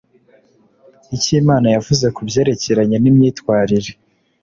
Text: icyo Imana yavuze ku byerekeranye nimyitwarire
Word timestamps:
icyo 1.15 1.33
Imana 1.41 1.67
yavuze 1.75 2.05
ku 2.15 2.21
byerekeranye 2.27 2.97
nimyitwarire 2.99 3.91